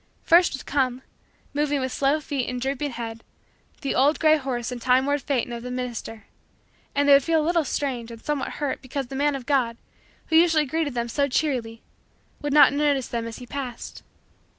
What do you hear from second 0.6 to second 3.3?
come, moving with slow feet and drooping head,